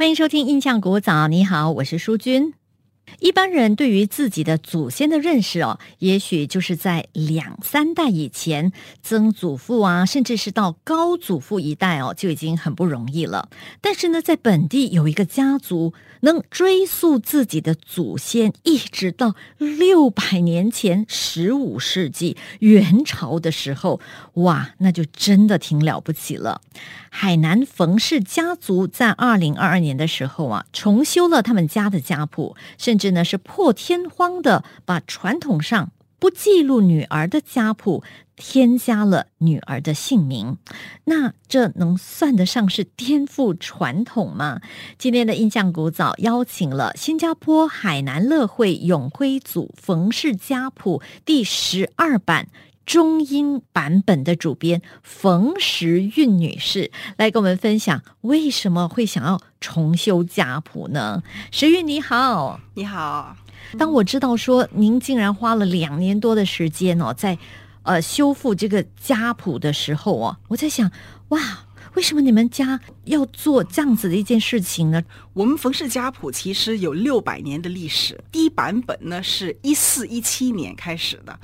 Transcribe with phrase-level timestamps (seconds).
[0.00, 2.54] 欢迎收听《印象古早》，你好，我是淑君。
[3.18, 8.72] 一般人对于自己的祖先的认识哦，也许就是在两三代以前，
[9.02, 13.48] 曾祖父啊，甚至是到高祖父一代哦，就已经很不容易了。
[13.80, 24.00] 但是呢，在本地有一个家族能追溯自己的祖先，一直到六百年前，十五世纪元朝的时候，
[24.34, 26.60] 哇，那就真的挺了不起了。
[27.12, 35.90] 海南冯氏家族在二零二二年的时候啊，重修了他们家的家谱，甚至呢是破天荒的把传统上
[36.20, 38.04] 不记录女儿的家谱
[38.36, 40.58] 添加了女儿的姓名。
[41.04, 44.60] 那这能算得上是颠覆传统吗？
[44.98, 52.48] 今天的印象古早邀请了新加坡海南乐会永辉祖冯氏家谱第十二版。
[52.90, 61.22] 中英版本的主编冯时韵女士来跟我们分享为什么会想要重修家谱呢？
[61.52, 63.36] 时韵你好，你好。
[63.78, 67.38] 当我知道说您竟然花了两年多的时间哦，在
[67.84, 70.90] 呃修复这个家谱的时候哦，我在想
[71.28, 71.40] 哇，
[71.94, 75.00] 为什么你们家要做这样子的一件事情呢？
[75.34, 81.38] 我们冯氏家谱其实有六百年的历史，第一版本呢是一四一七年开始的。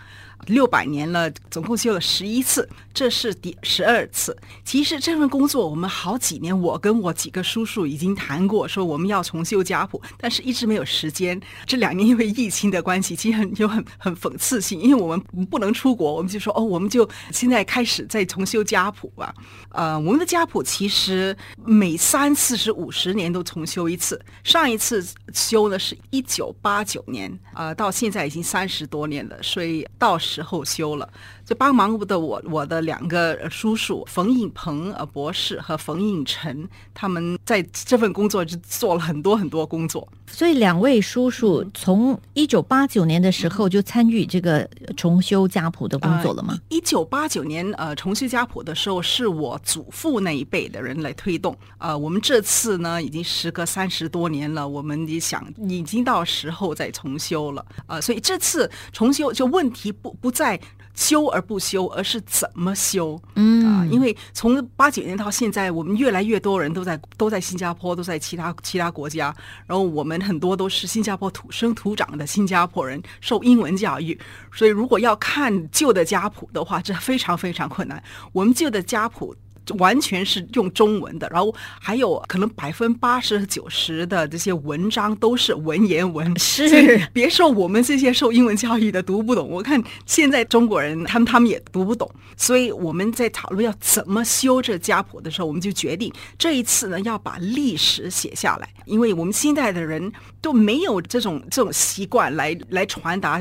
[0.47, 4.37] 六百年了，总共修了十一次，这是第十二次。
[4.65, 11.41] 其实这份工作我们好几年，我跟我几个叔叔已经谈过，说我们要重修家谱，但是一直没有时间。
[11.67, 19.35] 这两年因为疫情的关系，其实很有很很讽刺性，因为我们不能出国，我们就说哦，我们就现在开始再重修家谱吧。
[19.71, 30.17] 呃，我们的家谱其实每三四十五十年都重修一次，上一次修呢是一九八九年，呃，到现在已经三十多年了，所以到。
[30.43, 31.09] 候修了，
[31.45, 40.07] 就帮忙的我我的两个叔叔冯应鹏呃博士和冯应成，他们在这份工作就做了很多很多工作。
[40.27, 46.59] 所以两位叔叔从一九八九年的时候就参与这个重修家谱的工作了吗？
[46.69, 51.57] 一九八九年呃重修家谱的时候，是我祖父那一辈的人来推动。
[51.79, 57.65] 呃，我们这次呢已经时隔三十多年了，我们也想已经到时候再重修了。
[57.87, 60.16] 呃，所以这次重修就问题不。
[60.21, 60.59] 不再
[60.95, 63.21] 修而不修，而是怎么修？
[63.35, 69.35] 嗯啊，因为从八九年到现在，我们越来越多人都在都在新加坡，都在其他其他国家，
[69.67, 74.19] 然后我们很多都是新加坡土生土长的新加坡人，受英文教育，
[74.53, 78.03] 所以如果要看旧的家谱的话，这非常非常困难。
[78.33, 79.35] 我们旧的家谱。
[79.79, 103.41] 完全是用中文的，然后还有可能百分八十九十的这些文章都是文言文，是别说我们这些受英文教育的读不懂，我看现在中国人他们他们也读不懂，所以我们在讨论要怎么修这家谱的时候，我们就决定这一次呢要把历史写下来，因为我们现在的人都没有这种这种习惯来来传达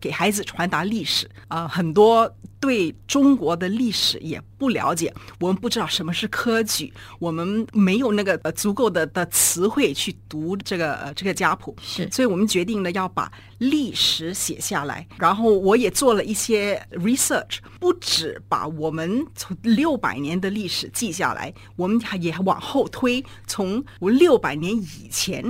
[0.00, 2.30] 给孩子传达历史啊，很多。
[2.62, 13.30] 对中国的历史也不了解，我们不知道什么是科举，我们没有那个呃足够的的词汇去读这个呃这个家谱，是，所以我们决定呢要把
[13.70, 25.44] 历史写下来，然后我也做了一些 research，不止把我们从六百年的历史记下来，我们还也往后推，从我六百年以前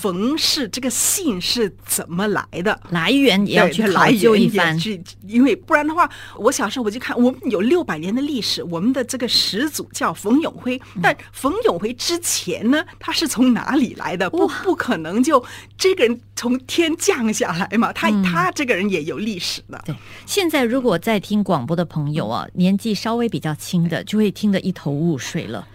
[0.00, 4.78] 冯氏这个姓是怎么来的，来源也要去考究一番，
[5.26, 6.08] 因为不然的话
[6.38, 6.52] 我。
[6.52, 14.30] 小时候我就看，我们有六百年的历史，我们的这个始祖叫冯永辉，但冯永辉之前呢，他是从哪里来的？
[14.30, 15.42] 不，不可能就
[15.76, 19.80] 这个人从天降下来嘛，他他这个人也有历史的。
[19.84, 19.94] 对，
[20.26, 25.66] 现在如果在听广播的朋友啊，年纪稍微比较轻的，就会听得一头雾水了。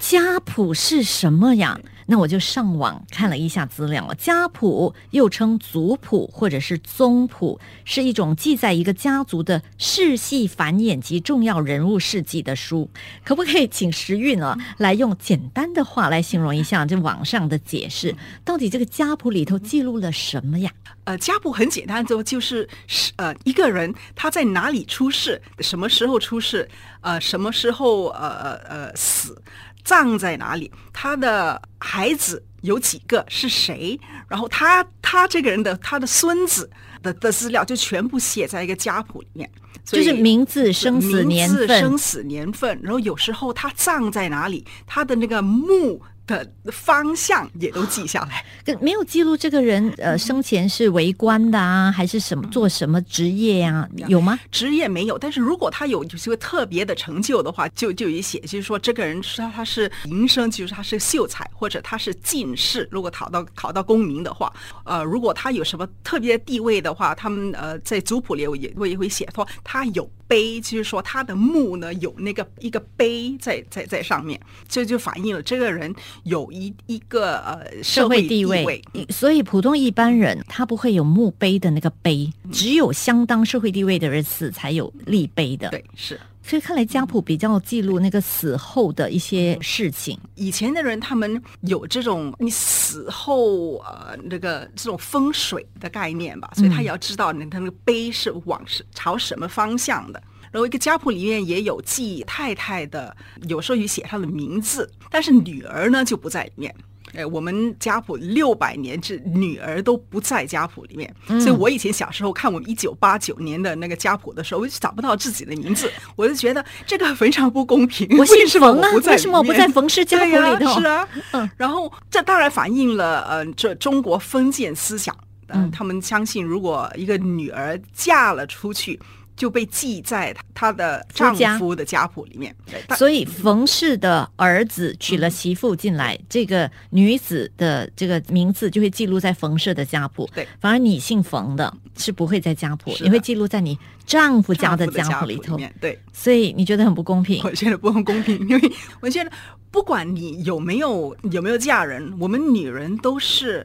[0.00, 1.78] 家谱是什么呀？
[2.06, 4.14] 那我就上网看了一下资料了。
[4.14, 12.90] 家谱又称族谱或者是宗谱，是一种记载一个家族的世系繁衍及重要人物事迹的书。
[13.24, 18.14] 可不可以请时运啊，来用简单的话来形容一下这网上的解释？
[18.44, 20.70] 到底这个家谱里头记录了什么呀？
[21.04, 26.68] 呃，家谱很简单，就就是是呃一个人他在哪里出世，什么时候出世，
[27.00, 29.42] 呃什么时候呃呃死。
[29.84, 30.70] 葬在哪里？
[30.92, 33.24] 他的孩子有几个？
[33.28, 33.98] 是谁？
[34.28, 36.70] 然后他他这个人的他的孙子
[37.02, 39.50] 的的资料就全部写在一个家谱里面，
[39.84, 42.80] 就是名字、生死年份、生死年份。
[42.82, 48.44] 然后有时候他葬在哪里，他的那个墓的方向也都记下来。
[48.64, 54.38] 跟没有记录这个人呃生前是为官的啊，还是什么做什么职业呀、有吗？
[54.50, 62.88] 职业没有，但是如果他有就是个特别的成就的话，就就有写，就是说这个人是他他是名生，就是他是秀才，或者他是进士。
[62.90, 64.52] 如果考到考到功名的话，
[64.84, 85.68] 呃，如果他有什么特别地位的话，他们呃在族谱里也会也会写说他有碑，就是说他的墓呢有那个一个碑在在在上面，这就反映了这个人有一一个呃社会地位，位所以普通一般人他不会有墓碑的那个碑，只有相当社会地位的人死才有立碑的。
[85.70, 86.18] 对是。
[86.44, 90.18] 所以看来家谱比较记录那个死后的一些事情。
[90.34, 100.20] 以前的人他们有这种你死后呃那个这种风水的概念吧，所以他也要知道你的那个碑是往是朝什么方向的。
[100.52, 103.16] 然后一个家谱里面也有记太太的，
[103.48, 106.72] 有时候也写她的名字，但是女儿呢就不在里面。
[107.14, 118.08] 哎，我们家谱六百年，这女儿都不在家谱里面，所以我以前小时候看我们一九八九年的那个家谱的时候，我就找不到自己的名字，我就觉得这个非常不公平。
[118.18, 120.80] 我姓什么冯啊为什么我不在冯氏家谱里头？
[120.80, 125.14] 是啊， 嗯然后这当然反映了呃，这中国封建思想。
[125.48, 128.98] 嗯、嗯他们相信，如果一个女儿嫁了出去，
[129.36, 132.54] 就被记在她的丈夫的家谱里面。
[132.96, 140.28] 所以冯氏的儿子娶了媳妇进来，这个女子的这个名字就会记录在冯氏的家谱。
[140.34, 145.58] 对，反而你姓冯的是不会在家谱，你会记录在你丈夫家的家谱里头。
[145.80, 147.52] 对，所以你觉得很不公平我。
[147.52, 149.30] 觉得不很公平，因为我觉得
[149.70, 153.64] 不管你有没有有没有嫁人，我们女人都是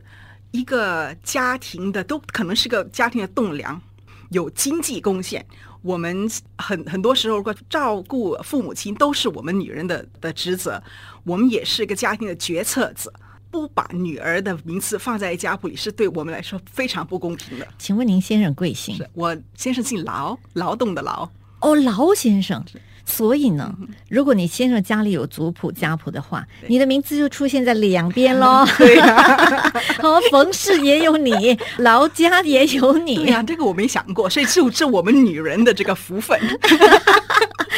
[0.51, 3.81] 一个家庭的，都可能是个家庭的栋梁，
[4.29, 5.45] 有经济贡献。
[5.81, 10.81] 我们很很多时候照顾父母亲都是我们女人的的职责，
[11.23, 13.13] 我们也是一个家庭的决策者。
[13.49, 17.65] 不把女儿的名字放在家谱里，是对我们来说非常不公平的。
[17.77, 18.97] 请问您先生贵姓？
[18.97, 21.27] 是我先生姓劳，劳动的劳。
[21.61, 22.63] 哦，劳先生。
[23.09, 23.73] 所以呢，
[24.09, 28.67] 如果你先生家里有族谱家谱的话，你的名字就出现在两边喽。
[28.77, 29.71] 对呀、
[30.01, 36.37] 好， 冯氏也有你， 劳家也有你，对呀、这个我没想过，所以就这我们女人的这个福分。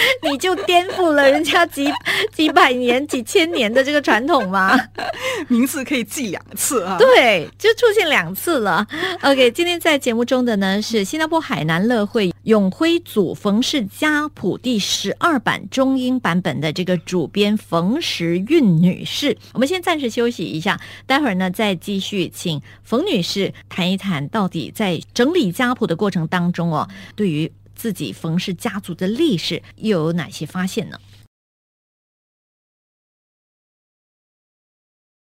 [0.30, 1.92] 你就颠覆了人家几
[2.34, 4.78] 几百年、几千年的这个传统吗。
[5.48, 6.98] 名字可以记两次啊。
[6.98, 8.86] 对，就出现两次了。
[9.22, 19.38] OK，今天在节目中的呢是新加坡海南乐会永辉祖冯氏家谱第十二版中英版本的这个主编冯时韵女士。
[19.54, 31.00] 我们先暂时休息一下，待会儿呢再继续请冯女士谈一谈，到底在整理家谱的过程当中哦，对于自己冯氏家族的历史又有哪些发现呢？